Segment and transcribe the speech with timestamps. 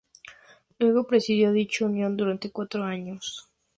[0.79, 3.47] Luego presidió dicha Unión durante cuatro años.